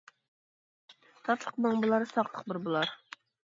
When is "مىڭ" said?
1.67-1.85